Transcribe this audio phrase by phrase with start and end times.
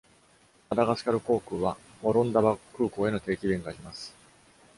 [0.67, 4.15] マダガスカル航空はモロンダバ空港への定期便があります。